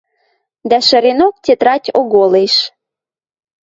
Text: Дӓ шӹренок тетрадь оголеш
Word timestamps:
Дӓ 0.69 0.79
шӹренок 0.87 1.35
тетрадь 1.43 1.87
оголеш 1.99 2.55